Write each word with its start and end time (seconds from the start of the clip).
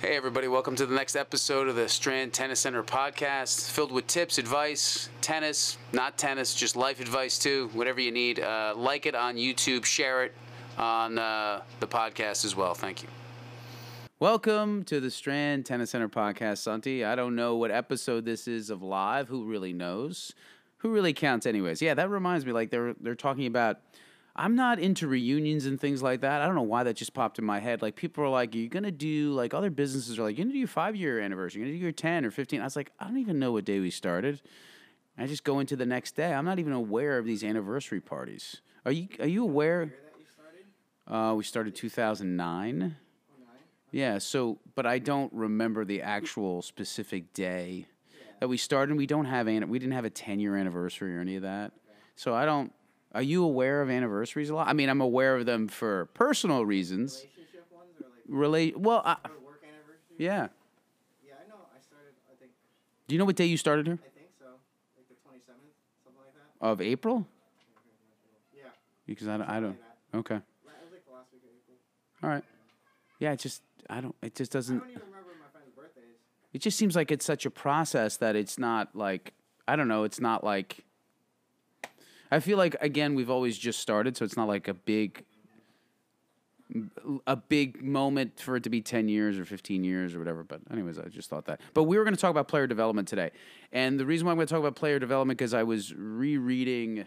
Hey, 0.00 0.16
everybody, 0.16 0.48
welcome 0.48 0.76
to 0.76 0.86
the 0.86 0.94
next 0.94 1.14
episode 1.14 1.68
of 1.68 1.76
the 1.76 1.86
Strand 1.86 2.32
Tennis 2.32 2.60
Center 2.60 2.82
podcast, 2.82 3.70
filled 3.70 3.92
with 3.92 4.06
tips, 4.06 4.38
advice, 4.38 5.10
tennis, 5.20 5.76
not 5.92 6.16
tennis, 6.16 6.54
just 6.54 6.74
life 6.74 7.00
advice 7.00 7.38
too, 7.38 7.68
whatever 7.74 8.00
you 8.00 8.10
need. 8.10 8.40
Uh, 8.40 8.72
like 8.74 9.04
it 9.04 9.14
on 9.14 9.36
YouTube, 9.36 9.84
share 9.84 10.24
it 10.24 10.32
on 10.78 11.18
uh, 11.18 11.60
the 11.80 11.86
podcast 11.86 12.46
as 12.46 12.56
well. 12.56 12.72
Thank 12.72 13.02
you. 13.02 13.10
Welcome 14.20 14.84
to 14.84 15.00
the 15.00 15.10
Strand 15.10 15.66
Tennis 15.66 15.90
Center 15.90 16.08
podcast, 16.08 16.58
Santi. 16.58 17.04
I 17.04 17.14
don't 17.14 17.36
know 17.36 17.56
what 17.56 17.70
episode 17.70 18.24
this 18.24 18.48
is 18.48 18.70
of 18.70 18.82
live. 18.82 19.28
Who 19.28 19.44
really 19.44 19.74
knows? 19.74 20.32
Who 20.78 20.88
really 20.88 21.12
counts, 21.12 21.44
anyways? 21.44 21.82
Yeah, 21.82 21.92
that 21.92 22.08
reminds 22.08 22.46
me. 22.46 22.52
Like 22.52 22.70
they're 22.70 22.94
they're 23.02 23.14
talking 23.14 23.44
about 23.44 23.80
I'm 24.36 24.54
not 24.54 24.78
into 24.78 25.06
reunions 25.06 25.66
and 25.66 25.80
things 25.80 26.02
like 26.02 26.20
that. 26.20 26.40
I 26.40 26.46
don't 26.46 26.54
know 26.54 26.62
why 26.62 26.84
that 26.84 26.94
just 26.94 27.14
popped 27.14 27.38
in 27.38 27.44
my 27.44 27.58
head. 27.58 27.82
Like 27.82 27.96
people 27.96 28.24
are 28.24 28.28
like, 28.28 28.54
you're 28.54 28.64
you 28.64 28.68
gonna 28.68 28.90
do 28.90 29.32
like 29.32 29.54
other 29.54 29.70
businesses 29.70 30.18
are 30.18 30.22
like, 30.22 30.38
you're 30.38 30.44
gonna 30.44 30.54
do 30.54 30.58
your 30.58 30.68
five 30.68 30.96
year 30.96 31.20
anniversary, 31.20 31.60
you're 31.60 31.68
gonna 31.68 31.78
do 31.78 31.82
your 31.82 31.92
ten 31.92 32.24
or 32.24 32.30
15. 32.30 32.60
I 32.60 32.64
was 32.64 32.76
like, 32.76 32.92
I 32.98 33.04
don't 33.06 33.18
even 33.18 33.38
know 33.38 33.52
what 33.52 33.64
day 33.64 33.80
we 33.80 33.90
started. 33.90 34.40
I 35.18 35.26
just 35.26 35.44
go 35.44 35.58
into 35.60 35.76
the 35.76 35.84
next 35.84 36.12
day. 36.12 36.32
I'm 36.32 36.44
not 36.44 36.58
even 36.58 36.72
aware 36.72 37.18
of 37.18 37.26
these 37.26 37.44
anniversary 37.44 38.00
parties. 38.00 38.60
Are 38.86 38.92
you 38.92 39.08
Are 39.18 39.26
you 39.26 39.42
aware? 39.42 39.92
Uh, 41.06 41.34
we 41.34 41.42
started 41.42 41.74
2009. 41.74 42.96
Yeah. 43.90 44.18
So, 44.18 44.58
but 44.76 44.86
I 44.86 45.00
don't 45.00 45.32
remember 45.32 45.84
the 45.84 46.02
actual 46.02 46.62
specific 46.62 47.32
day 47.34 47.86
that 48.38 48.48
we 48.48 48.56
started. 48.56 48.96
We 48.96 49.06
don't 49.06 49.24
have 49.24 49.48
an, 49.48 49.68
we 49.68 49.78
didn't 49.78 49.94
have 49.94 50.04
a 50.04 50.10
10 50.10 50.38
year 50.40 50.56
anniversary 50.56 51.16
or 51.16 51.20
any 51.20 51.36
of 51.36 51.42
that. 51.42 51.72
So 52.16 52.34
I 52.34 52.44
don't. 52.44 52.72
Are 53.12 53.22
you 53.22 53.42
aware 53.44 53.82
of 53.82 53.90
anniversaries 53.90 54.50
a 54.50 54.54
lot? 54.54 54.68
I 54.68 54.72
mean, 54.72 54.88
I'm 54.88 55.00
aware 55.00 55.36
of 55.36 55.46
them 55.46 55.66
for 55.68 56.06
personal 56.14 56.64
reasons. 56.64 57.14
relationship 57.16 57.66
ones 57.72 57.90
or 58.00 58.04
like 58.06 58.22
Relate. 58.28 58.78
Well, 58.78 59.02
I, 59.04 59.12
or 59.12 59.30
work 59.44 59.62
anniversary? 59.64 60.16
yeah. 60.18 60.46
Yeah, 61.26 61.34
I 61.44 61.48
know. 61.48 61.56
I 61.76 61.80
started. 61.82 62.12
I 62.30 62.34
think. 62.38 62.52
Do 63.08 63.14
you 63.14 63.18
know 63.18 63.24
what 63.24 63.34
day 63.36 63.46
you 63.46 63.56
started 63.56 63.86
here? 63.86 63.98
I 64.00 64.08
think 64.18 64.30
so. 64.38 64.46
Like 64.96 65.08
the 65.08 65.16
twenty 65.24 65.40
seventh, 65.44 65.62
something 66.04 66.20
like 66.24 66.34
that. 66.34 66.64
Of 66.66 66.80
April? 66.80 67.26
Yeah. 68.56 68.62
Because 69.06 69.26
I, 69.26 69.36
don't- 69.38 69.48
I 69.50 69.58
don't. 69.60 69.76
Okay. 70.14 70.36
It 70.36 70.42
was 70.62 70.92
like 70.92 71.04
the 71.04 71.12
last 71.12 71.32
week 71.32 71.42
of 71.42 71.50
April. 71.50 71.76
All 72.22 72.30
right. 72.30 72.44
Yeah. 73.18 73.32
It 73.32 73.40
just. 73.40 73.62
I 73.88 74.00
don't. 74.00 74.14
It 74.22 74.36
just 74.36 74.52
doesn't. 74.52 74.76
I 74.76 74.78
don't 74.80 74.90
even 74.90 75.02
remember 75.08 75.30
my 75.40 75.50
friends' 75.52 75.72
birthdays. 75.76 76.14
It 76.52 76.60
just 76.60 76.78
seems 76.78 76.94
like 76.94 77.10
it's 77.10 77.24
such 77.24 77.44
a 77.44 77.50
process 77.50 78.16
that 78.18 78.36
it's 78.36 78.56
not 78.56 78.94
like. 78.94 79.32
I 79.66 79.74
don't 79.74 79.88
know. 79.88 80.04
It's 80.04 80.20
not 80.20 80.44
like. 80.44 80.84
I 82.30 82.40
feel 82.40 82.58
like 82.58 82.76
again 82.80 83.14
we've 83.14 83.30
always 83.30 83.58
just 83.58 83.80
started, 83.80 84.16
so 84.16 84.24
it's 84.24 84.36
not 84.36 84.48
like 84.48 84.68
a 84.68 84.74
big. 84.74 85.24
A 87.26 87.34
big 87.34 87.82
moment 87.82 88.38
for 88.38 88.54
it 88.54 88.62
to 88.62 88.70
be 88.70 88.80
ten 88.80 89.08
years 89.08 89.40
or 89.40 89.44
fifteen 89.44 89.82
years 89.82 90.14
or 90.14 90.20
whatever. 90.20 90.44
But 90.44 90.60
anyways, 90.70 91.00
I 91.00 91.08
just 91.08 91.28
thought 91.28 91.46
that. 91.46 91.60
But 91.74 91.84
we 91.84 91.98
were 91.98 92.04
going 92.04 92.14
to 92.14 92.20
talk 92.20 92.30
about 92.30 92.46
player 92.46 92.68
development 92.68 93.08
today, 93.08 93.32
and 93.72 93.98
the 93.98 94.06
reason 94.06 94.24
why 94.24 94.30
I'm 94.30 94.36
going 94.36 94.46
to 94.46 94.54
talk 94.54 94.60
about 94.60 94.76
player 94.76 95.00
development 95.00 95.36
because 95.36 95.52
I 95.52 95.64
was 95.64 95.92
rereading. 95.92 97.06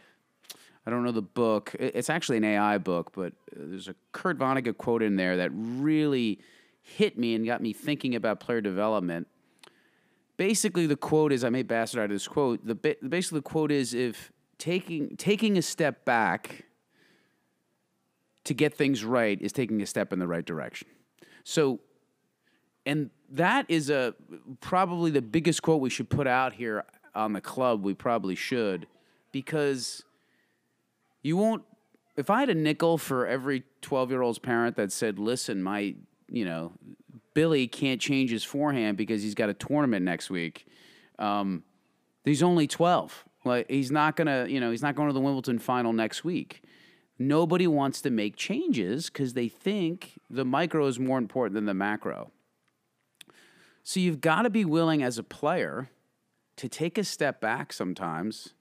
I 0.85 0.89
don't 0.89 1.05
know 1.05 1.13
the 1.13 1.21
book. 1.21 1.73
It's 1.79 2.09
actually 2.09 2.37
an 2.37 2.43
AI 2.43 2.77
book, 2.77 3.13
but 3.13 3.31
uh, 3.55 3.61
there's 3.63 3.87
a 3.87 3.95
Kurt 4.11 4.37
Vonnegut 4.37 4.75
quote 4.75 5.01
in 5.01 5.15
there 5.15 5.37
that 5.37 5.49
really 5.53 6.39
hit 6.81 7.17
me 7.17 7.33
and 7.33 7.45
got 7.45 7.61
me 7.61 7.71
thinking 7.71 8.15
about 8.15 8.41
player 8.41 8.59
development. 8.59 9.27
Basically, 10.35 10.85
the 10.87 10.97
quote 10.97 11.31
is 11.31 11.45
I 11.45 11.49
made 11.49 11.69
bastard 11.69 12.01
out 12.01 12.05
of 12.05 12.09
this 12.11 12.27
quote. 12.27 12.67
The 12.67 12.75
basically 12.75 13.39
the 13.39 13.43
quote 13.43 13.71
is 13.71 13.93
if 13.93 14.32
taking 14.63 15.17
taking 15.17 15.57
a 15.57 15.61
step 15.61 16.05
back 16.05 16.63
to 18.45 18.53
get 18.53 18.73
things 18.73 19.03
right 19.03 19.41
is 19.41 19.51
taking 19.51 19.81
a 19.81 19.85
step 19.85 20.13
in 20.13 20.19
the 20.19 20.27
right 20.27 20.45
direction. 20.45 20.87
So 21.43 21.81
and 22.85 23.09
that 23.29 23.65
is 23.67 23.89
a 23.89 24.15
probably 24.61 25.11
the 25.11 25.21
biggest 25.21 25.61
quote 25.61 25.81
we 25.81 25.89
should 25.89 26.09
put 26.09 26.27
out 26.27 26.53
here 26.53 26.85
on 27.13 27.33
the 27.33 27.41
club. 27.41 27.83
We 27.83 27.93
probably 27.93 28.35
should 28.35 28.87
because 29.33 30.01
you 31.23 31.35
won't 31.35 31.63
if 32.15 32.29
I 32.29 32.39
had 32.39 32.49
a 32.49 32.55
nickel 32.55 32.97
for 32.97 33.27
every 33.27 33.63
12 33.81 34.11
year 34.11 34.21
old's 34.21 34.39
parent 34.39 34.77
that 34.77 34.93
said, 34.93 35.19
listen, 35.19 35.61
my, 35.61 35.93
you 36.29 36.45
know, 36.45 36.71
Billy 37.33 37.67
can't 37.67 37.99
change 37.99 38.31
his 38.31 38.45
forehand 38.45 38.95
because 38.95 39.23
he's 39.23 39.35
got 39.35 39.49
a 39.49 39.53
tournament 39.53 40.05
next 40.05 40.29
week. 40.29 40.67
Um, 41.19 41.63
he's 42.23 42.41
only 42.41 42.65
12. 42.65 43.25
Like 43.45 43.69
he's 43.69 43.91
not 43.91 44.15
gonna, 44.15 44.47
you 44.47 44.59
know, 44.59 44.71
he's 44.71 44.81
not 44.81 44.95
going 44.95 45.09
to 45.09 45.13
the 45.13 45.21
Wimbledon 45.21 45.59
final 45.59 45.93
next 45.93 46.23
week. 46.23 46.63
Nobody 47.19 47.67
wants 47.67 48.01
to 48.01 48.09
make 48.09 48.35
changes 48.35 49.09
because 49.09 49.33
they 49.33 49.47
think 49.47 50.19
the 50.29 50.45
micro 50.45 50.87
is 50.87 50.99
more 50.99 51.17
important 51.17 51.53
than 51.53 51.65
the 51.65 51.73
macro. 51.73 52.31
So 53.83 53.99
you've 53.99 54.21
got 54.21 54.43
to 54.43 54.49
be 54.49 54.65
willing 54.65 55.03
as 55.03 55.17
a 55.17 55.23
player 55.23 55.89
to 56.55 56.69
take 56.69 56.97
a 56.97 57.03
step 57.03 57.41
back 57.41 57.73
sometimes 57.73 58.53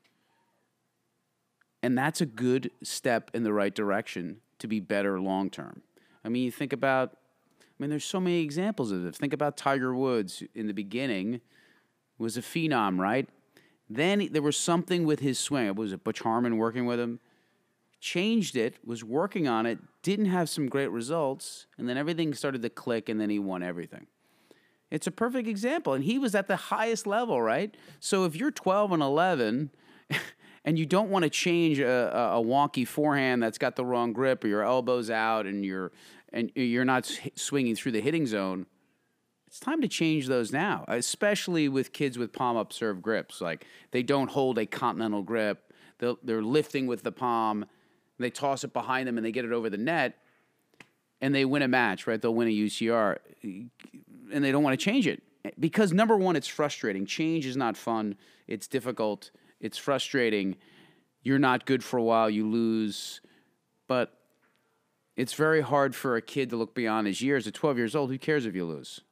and 1.82 1.98
that's 1.98 2.20
a 2.20 2.26
good 2.26 2.70
step 2.82 3.30
in 3.34 3.42
the 3.42 3.52
right 3.52 3.74
direction 3.74 4.40
to 4.60 4.68
be 4.68 4.80
better 4.80 5.20
long 5.20 5.50
term. 5.50 5.82
I 6.24 6.28
mean, 6.28 6.44
you 6.44 6.52
think 6.52 6.72
about, 6.72 7.16
I 7.60 7.64
mean, 7.78 7.90
there's 7.90 8.04
so 8.04 8.20
many 8.20 8.40
examples 8.40 8.92
of 8.92 9.02
this. 9.02 9.16
Think 9.16 9.32
about 9.32 9.56
Tiger 9.56 9.94
Woods 9.94 10.42
in 10.54 10.68
the 10.68 10.74
beginning 10.74 11.40
was 12.18 12.36
a 12.36 12.40
phenom, 12.40 12.98
right? 12.98 13.28
Then 13.94 14.28
there 14.30 14.42
was 14.42 14.56
something 14.56 15.04
with 15.04 15.20
his 15.20 15.38
swing. 15.38 15.74
Was 15.74 15.92
it 15.92 16.02
Butch 16.02 16.20
Harmon 16.20 16.56
working 16.56 16.86
with 16.86 16.98
him? 16.98 17.20
Changed 18.00 18.56
it, 18.56 18.76
was 18.84 19.04
working 19.04 19.46
on 19.46 19.66
it, 19.66 19.78
didn't 20.02 20.26
have 20.26 20.48
some 20.48 20.68
great 20.68 20.90
results, 20.90 21.66
and 21.78 21.88
then 21.88 21.96
everything 21.96 22.34
started 22.34 22.62
to 22.62 22.70
click, 22.70 23.08
and 23.08 23.20
then 23.20 23.30
he 23.30 23.38
won 23.38 23.62
everything. 23.62 24.06
It's 24.90 25.06
a 25.06 25.10
perfect 25.10 25.46
example. 25.46 25.94
And 25.94 26.04
he 26.04 26.18
was 26.18 26.34
at 26.34 26.48
the 26.48 26.56
highest 26.56 27.06
level, 27.06 27.40
right? 27.40 27.74
So 28.00 28.24
if 28.24 28.34
you're 28.34 28.50
12 28.50 28.92
and 28.92 29.02
11 29.02 29.70
and 30.64 30.78
you 30.78 30.84
don't 30.84 31.10
want 31.10 31.22
to 31.24 31.30
change 31.30 31.78
a, 31.78 32.34
a 32.34 32.42
wonky 32.42 32.86
forehand 32.86 33.42
that's 33.42 33.58
got 33.58 33.76
the 33.76 33.84
wrong 33.84 34.12
grip 34.12 34.44
or 34.44 34.48
your 34.48 34.62
elbows 34.62 35.10
out 35.10 35.46
and 35.46 35.64
you're, 35.64 35.92
and 36.32 36.50
you're 36.54 36.84
not 36.84 37.10
swinging 37.36 37.74
through 37.74 37.92
the 37.92 38.00
hitting 38.00 38.26
zone, 38.26 38.66
it's 39.52 39.60
time 39.60 39.82
to 39.82 39.88
change 39.88 40.28
those 40.28 40.50
now, 40.50 40.82
especially 40.88 41.68
with 41.68 41.92
kids 41.92 42.16
with 42.16 42.32
palm 42.32 42.56
up 42.56 42.72
serve 42.72 43.02
grips. 43.02 43.38
Like 43.42 43.66
they 43.90 44.02
don't 44.02 44.30
hold 44.30 44.56
a 44.56 44.64
continental 44.64 45.20
grip, 45.20 45.74
they'll, 45.98 46.18
they're 46.22 46.40
lifting 46.40 46.86
with 46.86 47.02
the 47.02 47.12
palm, 47.12 47.66
they 48.18 48.30
toss 48.30 48.64
it 48.64 48.72
behind 48.72 49.06
them 49.06 49.18
and 49.18 49.26
they 49.26 49.30
get 49.30 49.44
it 49.44 49.52
over 49.52 49.68
the 49.68 49.76
net 49.76 50.16
and 51.20 51.34
they 51.34 51.44
win 51.44 51.60
a 51.60 51.68
match, 51.68 52.06
right? 52.06 52.20
They'll 52.20 52.34
win 52.34 52.48
a 52.48 52.50
UCR 52.50 53.18
and 53.42 54.42
they 54.42 54.52
don't 54.52 54.62
want 54.62 54.72
to 54.72 54.82
change 54.82 55.06
it 55.06 55.22
because 55.60 55.92
number 55.92 56.16
one, 56.16 56.34
it's 56.34 56.48
frustrating. 56.48 57.04
Change 57.04 57.44
is 57.44 57.56
not 57.56 57.76
fun. 57.76 58.16
It's 58.48 58.66
difficult. 58.66 59.32
It's 59.60 59.76
frustrating. 59.76 60.56
You're 61.20 61.38
not 61.38 61.66
good 61.66 61.84
for 61.84 61.98
a 61.98 62.02
while. 62.02 62.30
You 62.30 62.48
lose, 62.48 63.20
but 63.86 64.14
it's 65.14 65.34
very 65.34 65.60
hard 65.60 65.94
for 65.94 66.16
a 66.16 66.22
kid 66.22 66.48
to 66.48 66.56
look 66.56 66.74
beyond 66.74 67.06
his 67.06 67.20
years. 67.20 67.46
At 67.46 67.52
12 67.52 67.76
years 67.76 67.94
old, 67.94 68.10
who 68.10 68.16
cares 68.16 68.46
if 68.46 68.54
you 68.54 68.64
lose? 68.64 69.02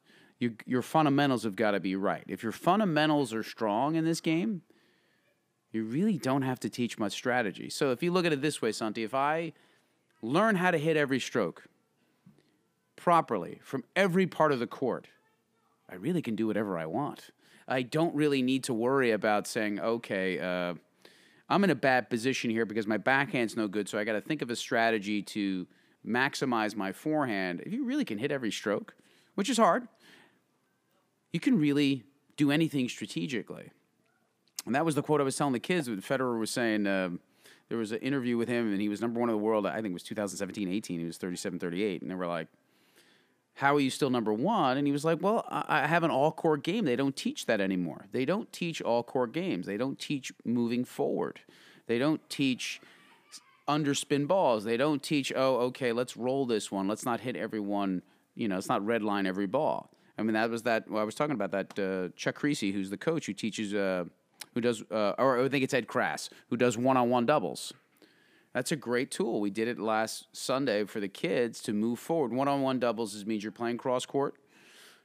You, 0.40 0.56
your 0.66 0.82
fundamentals 0.82 1.44
have 1.44 1.54
got 1.54 1.72
to 1.72 1.80
be 1.80 1.94
right. 1.94 2.24
If 2.26 2.42
your 2.42 2.52
fundamentals 2.52 3.32
are 3.34 3.42
strong 3.42 3.94
in 3.94 4.04
this 4.04 4.20
game, 4.20 4.62
you 5.70 5.84
really 5.84 6.18
don't 6.18 6.42
have 6.42 6.58
to 6.60 6.70
teach 6.70 6.98
much 6.98 7.12
strategy. 7.12 7.70
So 7.70 7.92
if 7.92 8.02
you 8.02 8.10
look 8.10 8.24
at 8.24 8.32
it 8.32 8.40
this 8.40 8.60
way, 8.60 8.72
Santi, 8.72 9.04
if 9.04 9.14
I 9.14 9.52
learn 10.22 10.56
how 10.56 10.70
to 10.70 10.78
hit 10.78 10.96
every 10.96 11.20
stroke 11.20 11.64
properly 12.96 13.60
from 13.62 13.84
every 13.94 14.26
part 14.26 14.50
of 14.50 14.58
the 14.58 14.66
court, 14.66 15.08
I 15.88 15.96
really 15.96 16.22
can 16.22 16.36
do 16.36 16.46
whatever 16.46 16.78
I 16.78 16.86
want. 16.86 17.30
I 17.68 17.82
don't 17.82 18.14
really 18.14 18.42
need 18.42 18.64
to 18.64 18.74
worry 18.74 19.10
about 19.12 19.46
saying, 19.46 19.78
okay, 19.78 20.38
uh, 20.40 20.74
I'm 21.48 21.64
in 21.64 21.70
a 21.70 21.74
bad 21.74 22.08
position 22.08 22.50
here 22.50 22.64
because 22.64 22.86
my 22.86 22.98
backhand's 22.98 23.56
no 23.56 23.68
good, 23.68 23.88
so 23.88 23.98
I 23.98 24.04
got 24.04 24.12
to 24.12 24.20
think 24.20 24.40
of 24.40 24.50
a 24.50 24.56
strategy 24.56 25.20
to 25.22 25.66
maximize 26.06 26.74
my 26.74 26.92
forehand. 26.92 27.62
If 27.66 27.72
you 27.72 27.84
really 27.84 28.04
can 28.04 28.18
hit 28.18 28.32
every 28.32 28.50
stroke, 28.50 28.94
which 29.34 29.50
is 29.50 29.58
hard, 29.58 29.86
you 31.32 31.40
can 31.40 31.58
really 31.58 32.04
do 32.36 32.50
anything 32.50 32.88
strategically. 32.88 33.70
And 34.66 34.74
that 34.74 34.84
was 34.84 34.94
the 34.94 35.02
quote 35.02 35.20
I 35.20 35.24
was 35.24 35.36
telling 35.36 35.52
the 35.52 35.60
kids 35.60 35.88
Federer 35.88 36.38
was 36.38 36.50
saying 36.50 36.86
um, 36.86 37.20
there 37.68 37.78
was 37.78 37.92
an 37.92 37.98
interview 37.98 38.36
with 38.36 38.48
him 38.48 38.72
and 38.72 38.80
he 38.80 38.88
was 38.88 39.00
number 39.00 39.20
one 39.20 39.28
in 39.28 39.34
the 39.34 39.42
world. 39.42 39.66
I 39.66 39.76
think 39.76 39.88
it 39.88 39.94
was 39.94 40.02
2017 40.02 40.68
18. 40.68 41.00
He 41.00 41.06
was 41.06 41.16
37 41.16 41.58
38. 41.58 42.02
And 42.02 42.10
they 42.10 42.14
were 42.14 42.26
like, 42.26 42.48
How 43.54 43.74
are 43.76 43.80
you 43.80 43.90
still 43.90 44.10
number 44.10 44.32
one? 44.32 44.76
And 44.76 44.86
he 44.86 44.92
was 44.92 45.04
like, 45.04 45.22
Well, 45.22 45.46
I 45.48 45.86
have 45.86 46.02
an 46.02 46.10
all 46.10 46.32
court 46.32 46.62
game. 46.62 46.84
They 46.84 46.96
don't 46.96 47.16
teach 47.16 47.46
that 47.46 47.60
anymore. 47.60 48.06
They 48.12 48.24
don't 48.24 48.52
teach 48.52 48.82
all 48.82 49.02
court 49.02 49.32
games. 49.32 49.66
They 49.66 49.76
don't 49.76 49.98
teach 49.98 50.32
moving 50.44 50.84
forward. 50.84 51.40
They 51.86 51.98
don't 51.98 52.20
teach 52.28 52.80
underspin 53.68 54.26
balls. 54.26 54.64
They 54.64 54.76
don't 54.76 55.02
teach, 55.02 55.32
oh, 55.34 55.56
okay, 55.56 55.92
let's 55.92 56.16
roll 56.16 56.44
this 56.46 56.70
one. 56.70 56.88
Let's 56.88 57.04
not 57.04 57.20
hit 57.20 57.36
everyone, 57.36 58.02
you 58.34 58.48
know, 58.48 58.56
let's 58.56 58.68
not 58.68 58.82
redline 58.82 59.26
every 59.26 59.46
ball. 59.46 59.89
I 60.20 60.22
mean, 60.22 60.34
that 60.34 60.50
was 60.50 60.64
that. 60.64 60.88
Well, 60.88 61.00
I 61.00 61.04
was 61.04 61.14
talking 61.14 61.34
about 61.34 61.50
that. 61.52 61.78
Uh, 61.78 62.14
Chuck 62.14 62.38
Kriese, 62.38 62.74
who's 62.74 62.90
the 62.90 62.98
coach 62.98 63.24
who 63.24 63.32
teaches, 63.32 63.72
uh, 63.72 64.04
who 64.52 64.60
does, 64.60 64.84
uh, 64.90 65.14
or 65.16 65.42
I 65.42 65.48
think 65.48 65.64
it's 65.64 65.72
Ed 65.72 65.86
Crass, 65.88 66.28
who 66.50 66.58
does 66.58 66.76
one-on-one 66.76 67.24
doubles. 67.24 67.72
That's 68.52 68.70
a 68.70 68.76
great 68.76 69.10
tool. 69.10 69.40
We 69.40 69.48
did 69.48 69.66
it 69.66 69.78
last 69.78 70.26
Sunday 70.32 70.84
for 70.84 71.00
the 71.00 71.08
kids 71.08 71.62
to 71.62 71.72
move 71.72 71.98
forward. 71.98 72.34
One-on-one 72.34 72.80
doubles 72.80 73.24
means 73.24 73.42
you're 73.42 73.50
playing 73.50 73.78
cross 73.78 74.04
court. 74.04 74.34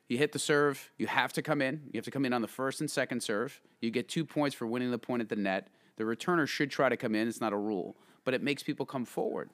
You 0.10 0.18
hit 0.18 0.34
the 0.34 0.40
serve, 0.40 0.92
you 0.98 1.08
have 1.08 1.32
to 1.34 1.42
come 1.42 1.62
in. 1.62 1.82
You 1.94 1.98
have 1.98 2.06
to 2.06 2.12
come 2.12 2.26
in 2.26 2.34
on 2.34 2.42
the 2.42 2.48
first 2.48 2.82
and 2.82 2.92
second 2.92 3.24
serve. 3.24 3.62
You 3.82 3.92
get 3.92 4.10
two 4.10 4.26
points 4.26 4.54
for 4.54 4.68
winning 4.68 4.92
the 4.92 4.98
point 4.98 5.22
at 5.22 5.30
the 5.30 5.38
net. 5.38 5.70
The 5.96 6.04
returner 6.04 6.46
should 6.46 6.70
try 6.70 6.90
to 6.90 6.98
come 6.98 7.16
in. 7.16 7.28
It's 7.28 7.40
not 7.40 7.54
a 7.54 7.58
rule, 7.58 7.96
but 8.26 8.34
it 8.34 8.44
makes 8.44 8.64
people 8.64 8.86
come 8.86 9.06
forward. 9.06 9.50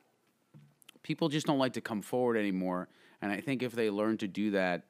People 1.04 1.30
just 1.30 1.46
don't 1.46 1.60
like 1.60 1.74
to 1.74 1.82
come 1.82 2.02
forward 2.02 2.36
anymore. 2.36 2.90
And 3.22 3.32
I 3.32 3.40
think 3.40 3.62
if 3.62 3.74
they 3.74 3.92
learn 3.92 4.18
to 4.18 4.28
do 4.28 4.52
that, 4.52 4.86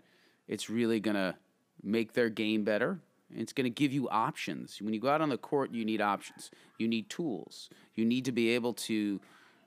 it's 0.52 0.70
really 0.70 1.00
going 1.00 1.16
to 1.16 1.34
make 1.82 2.12
their 2.12 2.30
game 2.30 2.66
better. 2.66 3.00
It's 3.34 3.54
going 3.54 3.64
to 3.64 3.70
give 3.70 3.94
you 3.94 4.10
options. 4.10 4.82
When 4.82 4.94
you 4.94 5.00
go 5.00 5.08
out 5.08 5.22
on 5.22 5.30
the 5.30 5.38
court, 5.38 5.72
you 5.72 5.86
need 5.86 6.02
options. 6.02 6.52
You 6.78 6.90
need 6.90 7.10
tools. 7.10 7.70
You 7.96 8.04
need 8.04 8.26
to 8.26 8.34
be 8.34 8.50
able 8.50 8.74
to 8.74 9.22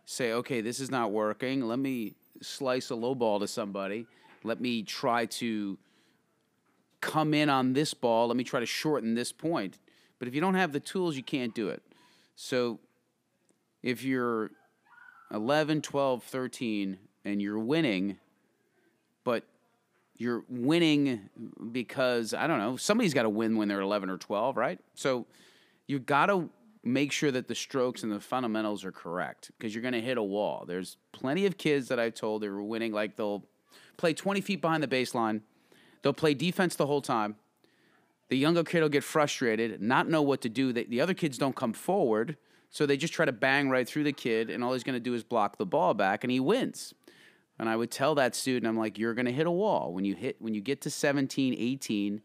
say, 0.05 0.33
okay, 0.33 0.61
this 0.61 0.81
is 0.81 0.91
not 0.91 1.11
working. 1.11 1.63
Let 1.63 1.79
me 1.79 2.17
slice 2.43 2.91
a 2.91 2.95
low 2.95 3.15
ball 3.15 3.41
to 3.41 3.49
somebody. 3.49 4.07
Let 4.45 4.61
me 4.61 4.83
try 4.83 5.25
to 5.27 5.79
come 7.01 7.33
in 7.33 7.49
on 7.49 7.73
this 7.73 7.95
ball. 7.95 8.29
Let 8.29 8.37
me 8.37 8.45
try 8.45 8.61
to 8.61 8.67
shorten 8.67 9.15
this 9.15 9.33
point. 9.33 9.79
But 10.19 10.29
if 10.29 10.35
you 10.35 10.43
don't 10.43 10.55
have 10.55 10.73
the 10.73 10.81
tools, 10.81 11.17
you 11.17 11.23
can't 11.23 11.55
do 11.55 11.71
it. 11.71 11.83
So 12.37 12.79
if 13.83 14.05
you're 14.05 14.51
11, 15.33 15.81
12, 15.81 16.23
13, 16.25 16.99
and 17.25 17.41
you're 17.41 17.59
winning, 17.59 18.19
you're 20.17 20.45
winning 20.49 21.29
because, 21.73 22.35
I 22.35 22.47
don't 22.47 22.59
know, 22.59 22.77
somebody's 22.77 23.15
got 23.15 23.25
to 23.25 23.29
win 23.29 23.57
when 23.57 23.69
they're 23.69 23.81
11 23.81 24.11
or 24.11 24.19
12, 24.19 24.57
right? 24.57 24.79
So 24.95 25.27
you 25.87 25.99
got 25.99 26.27
to 26.27 26.49
make 26.85 27.13
sure 27.13 27.31
that 27.31 27.49
the 27.49 27.55
strokes 27.55 28.03
and 28.03 28.13
the 28.13 28.21
fundamentals 28.21 28.85
are 28.85 28.93
correct 28.93 29.51
because 29.59 29.75
you're 29.75 29.83
going 29.83 29.95
to 29.95 30.01
hit 30.01 30.19
a 30.19 30.23
wall. 30.23 30.65
There's 30.67 30.97
plenty 31.13 31.47
of 31.47 31.57
kids 31.57 31.89
that 31.89 31.99
I've 31.99 32.15
told 32.15 32.43
they 32.43 32.49
were 32.49 32.63
winning, 32.63 32.93
like 32.93 33.17
they'll 33.17 33.45
play 33.97 34.13
20 34.13 34.41
feet 34.41 34.61
behind 34.61 34.83
the 34.83 34.89
baseline, 34.89 35.41
they'll 36.03 36.13
play 36.13 36.35
defense 36.35 36.77
the 36.77 36.87
whole 36.87 37.03
time. 37.03 37.37
The 38.29 38.39
younger 38.39 38.65
kid 38.65 38.83
will 38.83 38.89
get 38.89 39.05
frustrated, 39.05 39.81
not 39.83 40.09
know 40.09 40.23
what 40.23 40.41
to 40.43 40.49
do. 40.49 40.73
The, 40.73 40.85
the 40.85 41.01
other 41.01 41.15
kids 41.15 41.39
don't 41.39 41.55
come 41.55 41.73
forward, 41.73 42.37
so 42.71 42.87
they 42.87 42.97
just 42.97 43.13
try 43.13 43.25
to 43.25 43.33
bang 43.33 43.69
right 43.69 43.87
through 43.87 44.05
the 44.05 44.13
kid, 44.13 44.51
and 44.51 44.65
all 44.65 44.73
he's 44.73 44.83
going 44.83 44.97
to 44.97 45.01
do 45.01 45.15
is 45.15 45.23
block 45.23 45.59
the 45.59 45.67
ball 45.67 45.95
back, 45.95 46.25
and 46.25 46.31
he 46.31 46.41
wins. 46.41 46.95
And 47.59 47.69
I 47.69 47.77
would 47.77 47.91
tell 47.91 48.17
that 48.17 48.35
student, 48.35 48.67
I'm 48.67 48.77
like, 48.77 48.99
you're 48.99 49.15
going 49.15 49.27
to 49.27 49.33
hit 49.33 49.47
a 49.47 49.51
wall. 49.51 49.93
When 49.93 50.05
you 50.05 50.15
hit, 50.15 50.37
when 50.41 50.55
you 50.55 50.61
get 50.61 50.81
to 50.83 50.91
17, 50.91 51.55
18, 51.57 52.21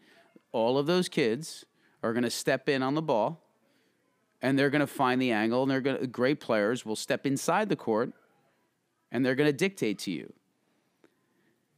all 0.51 0.77
of 0.77 0.87
those 0.87 1.07
kids 1.07 1.65
are 2.01 2.13
going 2.13 2.23
to 2.23 2.31
step 2.31 2.67
in 2.67 2.81
on 2.81 2.95
the 2.95 3.01
ball 3.01 3.43
and 4.41 4.57
they're 4.57 4.69
going 4.69 4.79
to 4.79 4.87
find 4.87 5.21
the 5.21 5.31
angle 5.31 5.61
and 5.61 5.71
they're 5.71 5.81
going 5.81 5.99
to 5.99 6.07
great 6.07 6.39
players 6.39 6.85
will 6.85 6.95
step 6.95 7.25
inside 7.25 7.69
the 7.69 7.75
court 7.75 8.11
and 9.11 9.25
they're 9.25 9.35
going 9.35 9.49
to 9.49 9.53
dictate 9.53 9.99
to 9.99 10.11
you. 10.11 10.31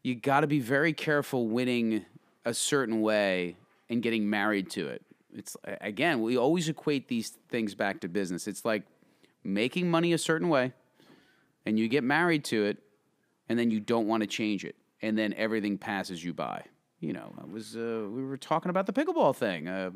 You 0.03 0.15
got 0.15 0.42
to 0.42 0.48
be 0.48 0.59
very 0.59 0.94
careful 0.94 1.48
winning 1.48 2.06
a 2.45 2.53
certain 2.53 3.01
way 3.01 3.57
and 3.89 4.01
getting 4.01 4.30
married 4.30 4.69
to 4.71 4.88
it. 4.88 5.03
It's 5.33 5.56
again 5.63 6.21
we 6.21 6.38
always 6.38 6.68
equate 6.69 7.07
these 7.07 7.38
things 7.50 7.75
back 7.75 8.01
to 8.01 8.09
business. 8.09 8.48
It's 8.48 8.65
like 8.65 8.83
making 9.44 9.89
money 9.89 10.13
a 10.13 10.18
certain 10.18 10.50
way 10.50 10.74
and 11.65 11.80
you 11.80 11.88
get 11.88 12.03
married 12.03 12.44
to 12.45 12.65
it 12.65 12.77
and 13.51 13.59
then 13.59 13.69
you 13.69 13.81
don't 13.81 14.07
want 14.07 14.21
to 14.21 14.27
change 14.27 14.63
it 14.63 14.77
and 15.01 15.18
then 15.18 15.33
everything 15.33 15.77
passes 15.77 16.24
you 16.24 16.33
by. 16.33 16.63
You 17.01 17.13
know 17.13 17.33
i 17.42 17.45
was 17.51 17.75
uh, 17.75 18.06
we 18.09 18.24
were 18.24 18.38
talking 18.38 18.69
about 18.69 18.86
the 18.86 18.94
pickleball 18.94 19.36
thing 19.36 19.68
uh, 19.68 19.89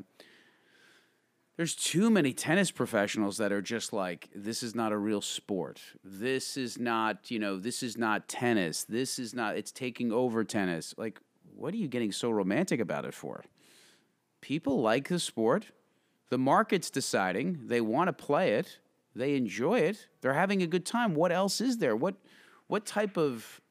there's 1.56 1.76
too 1.76 2.10
many 2.10 2.34
tennis 2.34 2.72
professionals 2.72 3.38
that 3.38 3.52
are 3.52 3.62
just 3.62 3.94
like 3.94 4.28
this 4.36 4.64
is 4.64 4.76
not 4.76 4.92
a 4.92 4.98
real 4.98 5.22
sport. 5.22 5.80
This 6.04 6.58
is 6.58 6.78
not 6.78 7.32
you 7.32 7.40
know 7.40 7.58
this 7.58 7.82
is 7.84 7.96
not 7.96 8.28
tennis. 8.28 8.84
This 8.84 9.20
is 9.20 9.34
not 9.34 9.56
it's 9.56 9.72
taking 9.72 10.12
over 10.12 10.44
tennis. 10.44 10.94
Like 10.98 11.22
what 11.56 11.74
are 11.74 11.78
you 11.78 11.88
getting 11.88 12.12
so 12.12 12.30
romantic 12.32 12.80
about 12.80 13.06
it 13.06 13.14
for? 13.14 13.46
People 14.42 14.82
like 14.82 15.08
the 15.08 15.20
sport. 15.20 15.68
The 16.30 16.38
market's 16.40 16.90
deciding. 16.90 17.68
They 17.68 17.82
want 17.82 18.08
to 18.08 18.14
play 18.14 18.54
it. 18.54 18.80
They 19.16 19.36
enjoy 19.36 19.80
it. 19.80 20.08
They're 20.22 20.34
having 20.34 20.62
a 20.62 20.68
good 20.68 20.86
time. 20.86 21.14
What 21.14 21.32
else 21.32 21.62
is 21.62 21.78
there? 21.78 21.96
What 21.96 22.16
what 22.68 22.86
type 22.86 23.18
of 23.18 23.62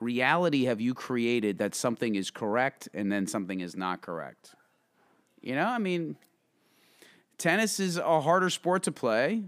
reality 0.00 0.64
have 0.64 0.80
you 0.80 0.94
created 0.94 1.58
that 1.58 1.74
something 1.74 2.14
is 2.14 2.30
correct 2.30 2.88
and 2.94 3.10
then 3.10 3.26
something 3.26 3.60
is 3.60 3.76
not 3.76 4.00
correct 4.00 4.54
you 5.40 5.54
know 5.54 5.66
i 5.66 5.78
mean 5.78 6.16
tennis 7.38 7.80
is 7.80 7.96
a 7.96 8.20
harder 8.20 8.50
sport 8.50 8.82
to 8.82 8.92
play. 8.92 9.44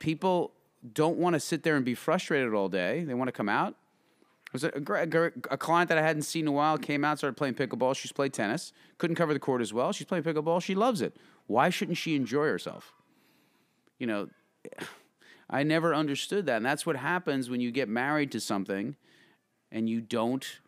People 0.00 0.52
don't 0.92 1.16
want 1.16 1.34
to 1.34 1.40
sit 1.40 1.62
there 1.62 1.76
and 1.76 1.84
be 1.84 1.94
frustrated 1.94 2.52
all 2.52 2.68
day. 2.68 3.04
They 3.04 3.14
want 3.14 3.28
to 3.28 3.32
come 3.32 3.48
out. 3.48 3.74
Was 4.52 4.62
a, 4.62 4.68
a, 4.68 5.30
a, 5.50 5.56
client 5.56 5.88
that 5.88 5.98
I 5.98 6.02
hadn't 6.02 6.22
seen 6.22 6.42
in 6.42 6.48
a 6.48 6.52
while 6.52 6.78
came 6.78 7.04
out, 7.04 7.18
started 7.18 7.36
playing 7.36 7.54
pickleball. 7.54 7.96
She's 7.96 8.12
played 8.12 8.32
tennis, 8.32 8.72
couldn't 8.98 9.16
cover 9.16 9.32
the 9.32 9.40
court 9.40 9.60
as 9.60 9.72
well. 9.72 9.90
She's 9.90 10.06
playing 10.06 10.22
pickleball. 10.22 10.62
She 10.62 10.76
loves 10.76 11.02
it. 11.02 11.16
Why 11.48 11.70
shouldn't 11.70 11.98
she 11.98 12.14
enjoy 12.14 12.44
herself? 12.44 12.92
You 13.98 14.06
know, 14.06 14.28
I 15.48 15.62
never 15.62 15.94
understood 15.94 16.46
that, 16.46 16.56
and 16.56 16.66
that's 16.66 16.86
what 16.86 16.96
happens 16.96 17.50
when 17.50 17.60
you 17.60 17.70
get 17.70 17.88
married 17.88 18.32
to 18.32 18.40
something, 18.40 18.96
and 19.70 19.88
you 19.88 20.00
don't 20.00 20.60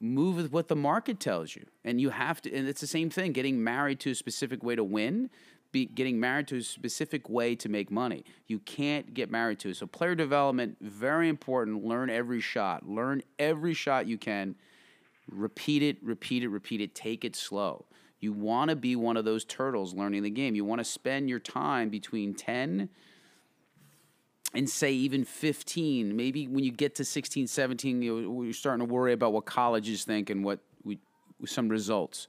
move 0.00 0.36
with 0.36 0.52
what 0.52 0.68
the 0.68 0.76
market 0.76 1.18
tells 1.18 1.56
you. 1.56 1.64
And 1.84 2.00
you 2.00 2.10
have 2.10 2.42
to, 2.42 2.54
and 2.54 2.68
it's 2.68 2.80
the 2.80 2.86
same 2.86 3.10
thing 3.10 3.32
getting 3.32 3.62
married 3.62 4.00
to 4.00 4.10
a 4.10 4.14
specific 4.14 4.62
way 4.62 4.76
to 4.76 4.84
win, 4.84 5.30
be, 5.72 5.86
getting 5.86 6.20
married 6.20 6.46
to 6.48 6.58
a 6.58 6.62
specific 6.62 7.28
way 7.28 7.56
to 7.56 7.68
make 7.68 7.90
money. 7.90 8.24
You 8.46 8.60
can't 8.60 9.14
get 9.14 9.30
married 9.30 9.58
to 9.60 9.70
it. 9.70 9.76
So, 9.76 9.86
player 9.86 10.14
development, 10.14 10.76
very 10.80 11.28
important. 11.28 11.84
Learn 11.84 12.10
every 12.10 12.40
shot, 12.40 12.88
learn 12.88 13.22
every 13.38 13.74
shot 13.74 14.06
you 14.06 14.18
can. 14.18 14.54
Repeat 15.30 15.82
it, 15.82 16.04
repeat 16.04 16.42
it, 16.42 16.48
repeat 16.48 16.80
it. 16.82 16.94
Take 16.94 17.24
it 17.24 17.34
slow. 17.34 17.86
You 18.20 18.32
want 18.32 18.70
to 18.70 18.76
be 18.76 18.94
one 18.94 19.16
of 19.16 19.24
those 19.24 19.44
turtles 19.44 19.94
learning 19.94 20.22
the 20.22 20.30
game. 20.30 20.54
You 20.54 20.64
want 20.64 20.80
to 20.80 20.84
spend 20.84 21.28
your 21.28 21.38
time 21.38 21.88
between 21.88 22.34
10 22.34 22.88
and 24.54 24.68
say 24.68 24.92
even 24.92 25.24
15 25.24 26.16
maybe 26.16 26.46
when 26.46 26.64
you 26.64 26.70
get 26.70 26.94
to 26.96 27.04
16 27.04 27.46
17 27.46 28.02
you 28.02 28.48
are 28.48 28.52
starting 28.52 28.86
to 28.86 28.92
worry 28.92 29.12
about 29.12 29.32
what 29.32 29.44
colleges 29.44 30.04
think 30.04 30.30
and 30.30 30.44
what 30.44 30.60
we, 30.84 30.98
some 31.44 31.68
results. 31.68 32.28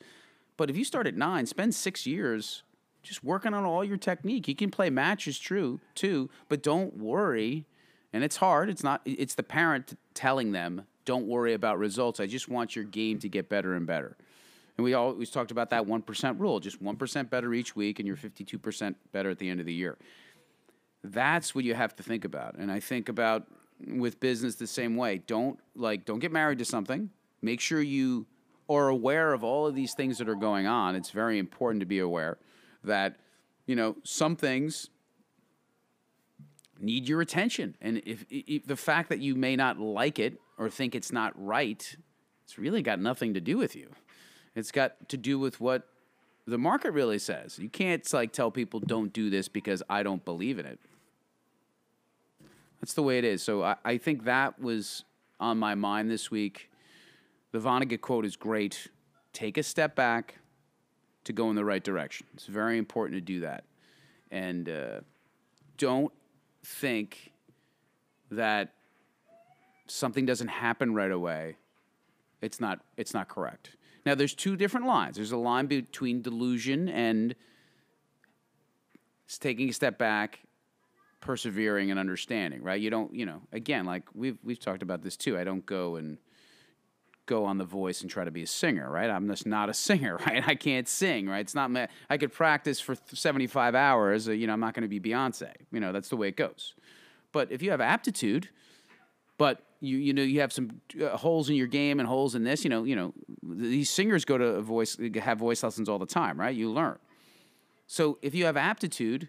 But 0.58 0.70
if 0.70 0.78
you 0.78 0.84
start 0.84 1.08
at 1.08 1.16
nine 1.16 1.46
spend 1.46 1.76
six 1.76 2.06
years 2.06 2.64
just 3.06 3.24
working 3.24 3.54
on 3.54 3.64
all 3.64 3.84
your 3.84 3.98
technique. 3.98 4.48
You 4.48 4.56
can 4.56 4.72
play 4.72 4.90
matches 4.90 5.40
true 5.40 5.80
too 5.94 6.30
but 6.50 6.64
don't 6.64 6.98
worry. 6.98 7.66
And 8.12 8.24
it's 8.24 8.38
hard. 8.38 8.70
It's 8.70 8.84
not 8.84 9.02
it's 9.06 9.36
the 9.36 9.44
parent 9.44 9.98
telling 10.14 10.52
them 10.52 10.86
don't 11.06 11.28
worry 11.28 11.54
about 11.54 11.78
results. 11.78 12.20
I 12.20 12.26
just 12.26 12.50
want 12.50 12.76
your 12.76 12.86
game 12.86 13.20
to 13.20 13.30
get 13.30 13.48
better 13.48 13.76
and 13.76 13.86
better. 13.86 14.18
And 14.78 14.84
we 14.84 14.94
always 14.94 15.30
talked 15.30 15.52
about 15.52 15.70
that 15.70 15.86
1% 15.86 16.40
rule 16.40 16.60
just 16.60 16.84
1% 16.84 17.30
better 17.30 17.54
each 17.54 17.76
week 17.76 18.00
and 18.00 18.08
you're 18.08 18.18
52% 18.18 18.96
better 19.14 19.30
at 19.30 19.40
the 19.40 19.50
end 19.50 19.60
of 19.60 19.66
the 19.66 19.74
year 19.74 19.98
that's 21.14 21.54
what 21.54 21.64
you 21.64 21.74
have 21.74 21.96
to 21.96 22.04
think 22.04 22.26
about. 22.26 22.56
And 22.56 22.72
I 22.72 22.80
think 22.80 23.10
about 23.10 23.48
with 23.88 24.20
business 24.20 24.56
the 24.56 24.68
same 24.68 24.96
way. 24.96 25.20
Don't 25.26 25.60
like 25.76 26.06
don't 26.06 26.20
get 26.20 26.32
married 26.32 26.60
to 26.60 26.66
something. 26.66 27.10
Make 27.42 27.60
sure 27.60 27.82
you 27.82 28.26
are 28.70 28.88
aware 28.88 29.34
of 29.34 29.44
all 29.44 29.68
of 29.68 29.76
these 29.76 29.94
things 29.94 30.18
that 30.18 30.30
are 30.30 30.36
going 30.36 30.66
on. 30.66 30.96
It's 30.96 31.12
very 31.12 31.38
important 31.38 31.82
to 31.82 31.86
be 31.86 32.00
aware 32.00 32.38
that 32.84 33.18
you 33.66 33.76
know 33.76 33.96
some 34.04 34.36
things 34.36 34.90
need 36.80 37.08
your 37.08 37.22
attention. 37.22 37.76
And 37.82 38.02
if, 38.06 38.26
if 38.30 38.66
the 38.66 38.76
fact 38.76 39.10
that 39.10 39.20
you 39.20 39.36
may 39.36 39.56
not 39.56 39.80
like 39.80 40.20
it 40.20 40.40
or 40.58 40.70
think 40.70 40.96
it's 40.96 41.12
not 41.12 41.34
right, 41.36 41.96
it's 42.44 42.58
really 42.58 42.82
got 42.82 43.00
nothing 43.00 43.34
to 43.34 43.42
do 43.42 43.58
with 43.58 43.76
you. 43.76 43.92
It's 44.56 44.72
got 44.72 45.10
to 45.10 45.18
do 45.18 45.40
with 45.40 45.60
what 45.60 45.88
the 46.48 46.58
market 46.58 46.92
really 46.92 47.20
says. 47.20 47.58
You 47.60 47.70
can't 47.70 48.14
like 48.14 48.32
tell 48.32 48.52
people 48.52 48.80
don't 48.80 49.12
do 49.12 49.30
this 49.30 49.48
because 49.48 49.82
I 49.90 50.04
don't 50.04 50.24
believe 50.24 50.60
in 50.60 50.66
it. 50.66 50.80
That's 52.86 52.94
the 52.94 53.02
way 53.02 53.18
it 53.18 53.24
is. 53.24 53.42
So 53.42 53.64
I, 53.64 53.78
I 53.84 53.98
think 53.98 54.26
that 54.26 54.62
was 54.62 55.06
on 55.40 55.58
my 55.58 55.74
mind 55.74 56.12
this 56.12 56.30
week. 56.30 56.70
The 57.52 57.58
Vonnegut 57.58 58.00
quote 58.02 58.26
is 58.26 58.36
great. 58.36 58.90
Take 59.34 59.58
a 59.58 59.64
step 59.64 59.96
back 59.96 60.36
to 61.24 61.34
go 61.34 61.50
in 61.50 61.56
the 61.56 61.66
right 61.66 61.84
direction. 61.84 62.28
It's 62.36 62.46
very 62.46 62.78
important 62.78 63.18
to 63.18 63.22
do 63.22 63.40
that. 63.40 63.64
And 64.30 64.70
uh, 64.70 65.00
don't 65.80 66.14
think 66.64 67.32
that 68.30 68.76
something 69.88 70.28
doesn't 70.28 70.50
happen 70.50 70.94
right 70.94 71.12
away. 71.12 71.56
It's 72.44 72.60
not, 72.60 72.82
it's 72.98 73.16
not 73.16 73.30
correct. 73.30 73.78
Now, 74.06 74.14
there's 74.14 74.36
two 74.36 74.56
different 74.56 74.86
lines. 74.86 75.16
There's 75.16 75.32
a 75.32 75.38
line 75.38 75.66
between 75.66 76.22
delusion 76.22 76.88
and 76.88 77.34
taking 79.40 79.70
a 79.70 79.74
step 79.74 79.98
back 79.98 80.45
persevering 81.26 81.90
and 81.90 82.00
understanding, 82.00 82.62
right? 82.62 82.80
You 82.80 82.92
don't, 82.92 83.14
you 83.14 83.26
know, 83.26 83.42
again, 83.52 83.86
like 83.86 84.04
we've 84.14 84.38
we've 84.44 84.60
talked 84.60 84.84
about 84.84 85.02
this 85.02 85.18
too. 85.18 85.38
I 85.38 85.44
don't 85.44 85.66
go 85.66 85.96
and 85.96 86.20
go 87.26 87.46
on 87.46 87.58
the 87.58 87.66
voice 87.66 88.02
and 88.02 88.12
try 88.12 88.24
to 88.24 88.30
be 88.30 88.44
a 88.44 88.48
singer, 88.48 88.88
right? 88.88 89.10
I'm 89.10 89.28
just 89.28 89.48
not 89.48 89.68
a 89.68 89.74
singer, 89.88 90.18
right? 90.26 90.48
I 90.48 90.54
can't 90.54 90.88
sing, 90.88 91.28
right? 91.28 91.40
It's 91.40 91.56
not 91.56 91.72
my, 91.72 91.88
I 92.10 92.18
could 92.18 92.32
practice 92.32 92.80
for 92.80 92.96
75 93.12 93.74
hours, 93.74 94.30
uh, 94.30 94.34
you 94.34 94.46
know, 94.46 94.54
I'm 94.54 94.60
not 94.60 94.76
going 94.76 94.88
to 94.88 95.00
be 95.00 95.00
Beyonce. 95.00 95.52
You 95.72 95.80
know, 95.80 95.92
that's 95.92 96.10
the 96.10 96.18
way 96.18 96.28
it 96.28 96.38
goes. 96.38 96.76
But 97.32 97.52
if 97.52 97.64
you 97.64 97.72
have 97.72 97.82
aptitude, 97.82 98.50
but 99.38 99.64
you 99.82 99.98
you 99.98 100.14
know 100.14 100.22
you 100.22 100.40
have 100.40 100.54
some 100.54 100.82
uh, 101.02 101.18
holes 101.18 101.50
in 101.50 101.56
your 101.56 101.68
game 101.68 102.00
and 102.00 102.08
holes 102.08 102.34
in 102.36 102.44
this. 102.44 102.64
You 102.64 102.70
know 102.70 102.86
you 102.86 102.96
know 102.96 103.14
these 103.44 103.90
singers 103.90 104.24
go 104.24 104.38
to 104.38 104.62
voice 104.62 104.98
have 105.16 105.38
voice 105.38 105.62
lessons 105.62 105.90
all 105.90 106.00
the 106.00 106.06
time, 106.06 106.40
right? 106.40 106.56
You 106.56 106.72
learn. 106.72 106.98
So 107.86 108.18
if 108.22 108.34
you 108.34 108.46
have 108.46 108.56
aptitude, 108.56 109.28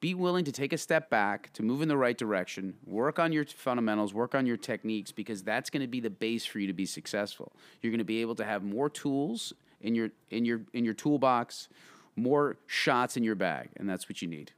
be 0.00 0.14
willing 0.14 0.44
to 0.44 0.52
take 0.52 0.72
a 0.72 0.78
step 0.78 1.10
back 1.10 1.52
to 1.54 1.62
move 1.62 1.82
in 1.82 1.88
the 1.88 1.96
right 1.96 2.16
direction, 2.16 2.74
work 2.86 3.18
on 3.18 3.32
your 3.32 3.44
fundamentals, 3.44 4.14
work 4.14 4.34
on 4.34 4.46
your 4.46 4.56
techniques 4.56 5.10
because 5.10 5.42
that's 5.42 5.70
going 5.70 5.80
to 5.80 5.88
be 5.88 6.00
the 6.00 6.10
base 6.10 6.44
for 6.44 6.60
you 6.60 6.68
to 6.68 6.72
be 6.72 6.86
successful. 6.86 7.52
You're 7.82 7.90
going 7.90 7.98
to 7.98 8.04
be 8.04 8.20
able 8.20 8.36
to 8.36 8.44
have 8.44 8.62
more 8.62 8.88
tools 8.88 9.52
in 9.80 9.94
your 9.94 10.10
in 10.30 10.44
your 10.44 10.60
in 10.72 10.84
your 10.84 10.94
toolbox, 10.94 11.68
more 12.16 12.56
shots 12.66 13.16
in 13.16 13.24
your 13.24 13.34
bag, 13.34 13.70
and 13.76 13.88
that's 13.88 14.08
what 14.08 14.22
you 14.22 14.28
need. 14.28 14.52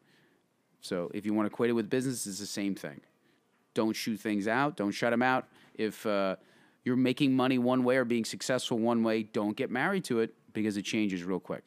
So 0.83 1.11
if 1.15 1.27
you 1.27 1.35
want 1.35 1.49
to 1.49 1.53
equate 1.53 1.71
it 1.71 1.75
with 1.75 1.91
business, 1.91 2.27
it's 2.27 2.39
the 2.39 2.47
same 2.47 2.75
thing. 2.75 3.01
Don't 3.75 3.95
shoot 3.95 4.19
things 4.19 4.49
out. 4.49 4.77
Don't 4.77 4.93
shut 4.93 5.11
them 5.11 5.23
out. 5.23 5.47
If 5.75 6.05
uh, 6.07 6.37
you're 6.85 6.97
making 6.97 7.35
money 7.35 7.59
one 7.59 7.85
way 7.85 7.97
or 7.97 8.05
being 8.05 8.25
successful 8.25 8.79
one 8.79 9.03
way, 9.03 9.23
don't 9.23 9.57
get 9.57 9.71
married 9.71 10.05
to 10.05 10.21
it 10.21 10.35
because 10.53 10.77
it 10.77 10.83
changes 10.83 11.23
real 11.23 11.41
quick. 11.41 11.63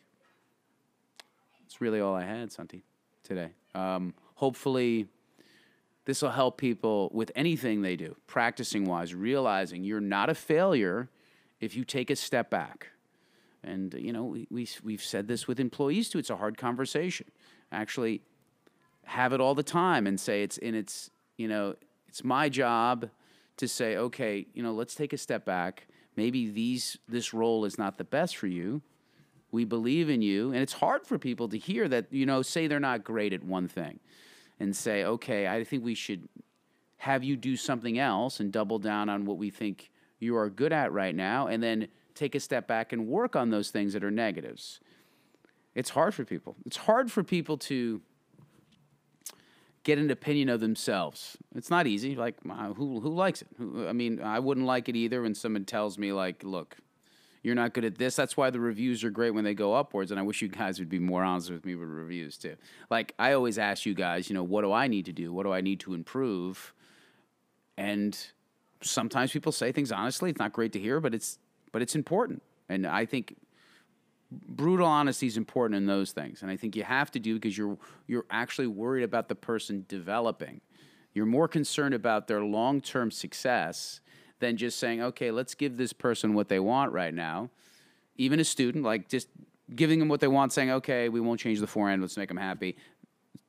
That's 1.62 1.80
really 1.80 2.00
all 2.00 2.15
I 2.15 2.24
had, 2.24 2.51
Santi, 2.51 2.84
today. 3.24 3.51
Um, 3.75 4.13
hopefully, 4.36 5.08
this 6.06 6.22
will 6.22 6.32
help 6.32 6.58
people 6.58 7.10
with 7.13 7.32
anything 7.36 7.82
they 7.82 7.96
do, 7.96 8.15
practicing 8.27 8.86
wise, 8.86 9.13
realizing 9.13 9.84
you're 9.84 10.01
not 10.01 10.30
a 10.30 10.36
failure 10.36 11.10
if 11.60 11.75
you 11.75 11.86
take 11.86 12.10
a 12.10 12.15
step 12.15 12.50
back. 12.50 12.88
And, 13.63 13.94
you 13.94 14.12
know, 14.12 14.25
we, 14.25 14.48
we, 14.51 14.68
we've 14.84 15.01
said 15.01 15.27
this 15.27 15.48
with 15.48 15.60
employees 15.60 16.10
too. 16.10 16.20
It's 16.20 16.30
a 16.30 16.36
hard 16.36 16.58
conversation. 16.58 17.27
Actually, 17.72 18.22
have 19.06 19.32
it 19.32 19.39
all 19.39 19.56
the 19.56 19.63
time 19.63 20.06
and 20.06 20.20
say 20.20 20.44
it's 20.44 20.58
in 20.58 20.75
its, 20.75 21.10
you 21.38 21.48
know, 21.48 21.75
it's 22.08 22.24
my 22.24 22.50
job 22.50 23.10
to 23.58 23.68
say, 23.68 23.96
okay, 23.96 24.46
you 24.53 24.62
know, 24.62 24.74
let's 24.74 24.96
take 24.96 25.13
a 25.13 25.18
step 25.18 25.46
back. 25.46 25.88
Maybe 26.15 26.50
these 26.50 26.98
this 27.08 27.34
role 27.34 27.65
is 27.65 27.77
not 27.77 27.98
the 27.98 28.03
best 28.03 28.38
for 28.38 28.48
you. 28.48 28.82
We 29.53 29.65
believe 29.65 30.10
in 30.10 30.24
you, 30.24 30.51
and 30.51 30.63
it's 30.63 30.74
hard 30.74 31.05
for 31.05 31.19
people 31.19 31.48
to 31.50 31.60
hear 31.60 31.88
that, 31.88 32.12
you 32.12 32.25
know, 32.25 32.41
say 32.41 32.65
they're 32.65 32.79
not 32.79 33.03
great 33.03 33.33
at 33.33 33.43
one 33.43 33.67
thing 33.67 34.00
and 34.60 34.75
say, 34.75 35.03
okay, 35.03 35.48
I 35.48 35.63
think 35.63 35.86
we 35.86 35.93
should 35.93 36.27
have 36.98 37.24
you 37.24 37.38
do 37.38 37.55
something 37.55 38.00
else 38.00 38.39
and 38.39 38.51
double 38.51 38.79
down 38.79 39.10
on 39.10 39.25
what 39.25 39.38
we 39.38 39.51
think 39.51 39.91
you 40.19 40.36
are 40.38 40.50
good 40.50 40.74
at 40.74 40.91
right 40.91 41.13
now, 41.13 41.45
and 41.45 41.62
then 41.62 41.88
take 42.15 42.33
a 42.33 42.39
step 42.39 42.67
back 42.67 42.93
and 42.93 43.07
work 43.07 43.36
on 43.36 43.51
those 43.51 43.69
things 43.69 43.93
that 43.93 44.03
are 44.03 44.10
negatives. 44.10 44.79
It's 45.75 45.91
hard 45.91 46.15
for 46.15 46.25
people. 46.25 46.55
It's 46.65 46.77
hard 46.77 47.12
for 47.12 47.24
people 47.24 47.60
to 47.60 48.01
get 49.83 50.00
an 50.00 50.10
opinion 50.10 50.50
of 50.50 50.62
themselves. 50.62 51.38
It's 51.55 51.69
not 51.69 51.86
easy. 51.86 52.15
Like 52.15 52.41
who 52.43 53.00
who 53.01 53.10
likes 53.13 53.43
it? 53.43 53.50
Who, 53.60 53.88
I 53.88 53.93
mean, 53.93 54.19
I 54.19 54.39
wouldn't 54.39 54.65
like 54.65 54.89
it 54.89 54.95
either 54.95 55.22
when 55.22 55.36
someone 55.36 55.65
tells 55.65 56.00
me 56.00 56.12
like, 56.12 56.43
"Look, 56.43 56.77
you're 57.44 57.56
not 57.56 57.74
good 57.74 57.86
at 57.86 57.98
this." 57.98 58.16
That's 58.16 58.36
why 58.36 58.50
the 58.50 58.60
reviews 58.60 59.04
are 59.04 59.12
great 59.12 59.32
when 59.32 59.44
they 59.44 59.54
go 59.54 59.74
upwards. 59.76 60.10
And 60.10 60.20
I 60.20 60.24
wish 60.24 60.42
you 60.42 60.48
guys 60.48 60.80
would 60.80 60.90
be 60.90 61.00
more 61.00 61.24
honest 61.24 61.52
with 61.52 61.66
me 61.66 61.76
with 61.76 61.90
reviews 61.90 62.38
too. 62.38 62.56
Like 62.90 63.14
I 63.20 63.34
always 63.34 63.60
ask 63.60 63.86
you 63.86 63.94
guys, 63.94 64.30
you 64.30 64.34
know, 64.34 64.44
what 64.44 64.62
do 64.62 64.72
I 64.72 64.88
need 64.88 65.06
to 65.06 65.14
do? 65.14 65.32
What 65.32 65.44
do 65.44 65.54
I 65.54 65.62
need 65.62 65.80
to 65.82 65.94
improve? 65.94 66.74
And 67.78 68.18
sometimes 68.82 69.32
people 69.32 69.52
say 69.52 69.72
things 69.72 69.92
honestly. 69.92 70.30
It's 70.30 70.40
not 70.40 70.54
great 70.54 70.74
to 70.74 70.80
hear, 70.80 71.00
but 71.00 71.14
it's 71.14 71.40
but 71.72 71.82
it's 71.82 71.96
important. 71.96 72.42
And 72.70 72.88
I 72.88 73.06
think 73.06 73.36
brutal 74.32 74.88
honesty 74.88 75.28
is 75.28 75.38
important 75.38 75.78
in 75.78 75.86
those 75.86 76.12
things, 76.12 76.42
and 76.42 76.50
I 76.50 76.58
think 76.58 76.76
you 76.76 76.84
have 76.84 77.12
to 77.12 77.20
do 77.20 77.36
because 77.36 77.58
you're 77.58 77.78
you're 78.08 78.26
actually 78.30 78.68
worried 78.68 79.04
about 79.04 79.28
the 79.28 79.36
person 79.36 79.86
developing. 79.88 80.62
You're 81.14 81.26
more 81.26 81.48
concerned 81.48 81.94
about 81.94 82.28
their 82.28 82.44
long 82.44 82.82
term 82.82 83.12
success 83.12 84.02
than 84.44 84.58
just 84.58 84.78
saying, 84.78 85.02
okay, 85.02 85.32
let's 85.32 85.56
give 85.56 85.78
this 85.78 85.94
person 85.94 86.34
what 86.34 86.50
they 86.50 86.60
want 86.60 86.92
right 86.92 87.14
now. 87.14 87.50
Even 88.18 88.40
a 88.40 88.44
student, 88.44 88.84
like 88.84 89.08
just 89.08 89.30
giving 89.74 90.00
them 90.00 90.10
what 90.10 90.20
they 90.20 90.28
want, 90.28 90.52
saying, 90.52 90.70
okay, 90.70 91.08
we 91.08 91.22
won't 91.22 91.40
change 91.40 91.60
the 91.62 91.68
forehand, 91.68 92.02
let's 92.02 92.18
make 92.18 92.28
them 92.28 92.38
happy. 92.38 92.76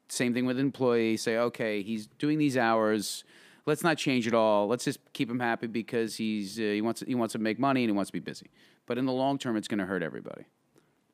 Same 0.09 0.33
thing 0.33 0.47
with 0.47 0.57
an 0.59 0.65
employee. 0.65 1.17
Say, 1.17 1.37
okay, 1.37 1.83
he's 1.83 2.07
doing 2.07 2.39
these 2.39 2.57
hours. 2.57 3.25
Let's 3.67 3.83
not 3.83 3.99
change 3.99 4.27
it 4.27 4.35
all. 4.35 4.69
Let's 4.69 4.85
just 4.85 5.01
keep 5.13 5.29
him 5.29 5.41
happy 5.41 5.67
because 5.67 6.17
he's 6.17 6.59
uh, 6.59 6.63
he 6.63 6.81
wants 6.81 7.03
he 7.07 7.15
wants 7.15 7.33
to 7.33 7.39
make 7.39 7.59
money 7.59 7.83
and 7.83 7.91
he 7.91 7.97
wants 7.97 8.11
to 8.11 8.13
be 8.13 8.21
busy. 8.21 8.51
But 8.87 8.99
in 8.99 9.07
the 9.07 9.13
long 9.13 9.39
term, 9.39 9.57
it's 9.57 9.67
going 9.67 9.79
to 9.79 9.87
hurt 9.87 10.03
everybody. 10.03 10.45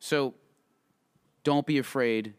So 0.00 0.34
don't 1.44 1.66
be 1.66 1.78
afraid 1.78 2.34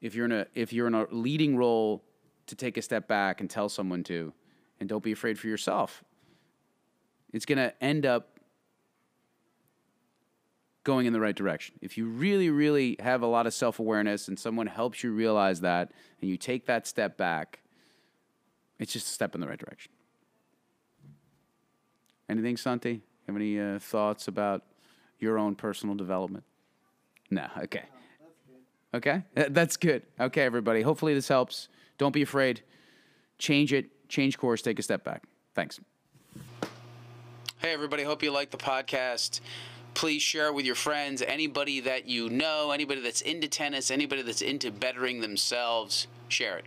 if 0.00 0.14
you're 0.14 0.24
in 0.24 0.32
a 0.32 0.46
if 0.54 0.72
you're 0.72 0.86
in 0.86 0.94
a 0.94 1.06
leading 1.10 1.56
role 1.56 2.04
to 2.46 2.54
take 2.54 2.78
a 2.78 2.82
step 2.82 3.06
back 3.08 3.40
and 3.40 3.50
tell 3.50 3.68
someone 3.68 4.02
to, 4.04 4.32
and 4.80 4.88
don't 4.88 5.02
be 5.02 5.12
afraid 5.12 5.38
for 5.38 5.48
yourself. 5.48 6.02
It's 7.32 7.44
going 7.44 7.58
to 7.58 7.72
end 7.82 8.06
up 8.06 8.38
going 10.84 11.06
in 11.06 11.12
the 11.12 11.20
right 11.20 11.36
direction. 11.36 11.74
If 11.82 11.98
you 11.98 12.06
really, 12.06 12.48
really 12.48 12.96
have 13.00 13.22
a 13.22 13.26
lot 13.26 13.46
of 13.46 13.52
self 13.52 13.78
awareness 13.78 14.28
and 14.28 14.38
someone 14.38 14.66
helps 14.66 15.04
you 15.04 15.12
realize 15.12 15.60
that 15.60 15.92
and 16.20 16.30
you 16.30 16.36
take 16.36 16.66
that 16.66 16.86
step 16.86 17.18
back, 17.18 17.60
it's 18.78 18.92
just 18.92 19.08
a 19.08 19.10
step 19.10 19.34
in 19.34 19.40
the 19.40 19.46
right 19.46 19.58
direction. 19.58 19.92
Anything, 22.28 22.56
Santi? 22.56 23.02
Have 23.26 23.36
any 23.36 23.60
uh, 23.60 23.78
thoughts 23.78 24.28
about 24.28 24.62
your 25.18 25.38
own 25.38 25.54
personal 25.54 25.94
development? 25.94 26.44
No. 27.30 27.46
Okay. 27.58 27.82
Okay. 28.94 29.22
That's 29.34 29.76
good. 29.76 30.02
Okay, 30.18 30.42
everybody. 30.42 30.80
Hopefully 30.80 31.12
this 31.12 31.28
helps. 31.28 31.68
Don't 31.98 32.12
be 32.12 32.22
afraid. 32.22 32.62
Change 33.38 33.72
it. 33.72 34.08
Change 34.08 34.38
course. 34.38 34.62
Take 34.62 34.78
a 34.78 34.82
step 34.82 35.04
back. 35.04 35.24
Thanks. 35.54 35.78
Hey, 37.60 37.72
everybody. 37.72 38.04
Hope 38.04 38.22
you 38.22 38.30
like 38.30 38.50
the 38.52 38.56
podcast. 38.56 39.40
Please 39.92 40.22
share 40.22 40.46
it 40.46 40.54
with 40.54 40.64
your 40.64 40.76
friends, 40.76 41.22
anybody 41.22 41.80
that 41.80 42.06
you 42.06 42.30
know, 42.30 42.70
anybody 42.70 43.00
that's 43.00 43.20
into 43.20 43.48
tennis, 43.48 43.90
anybody 43.90 44.22
that's 44.22 44.42
into 44.42 44.70
bettering 44.70 45.22
themselves. 45.22 46.06
Share 46.28 46.58
it. 46.58 46.64